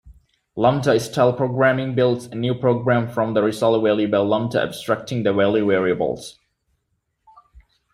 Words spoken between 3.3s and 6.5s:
the result-value by lambda-abstracting the value variables.